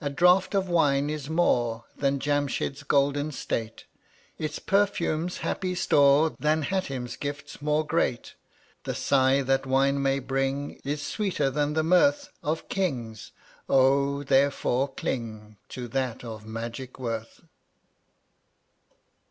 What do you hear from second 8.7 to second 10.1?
The sigh that wine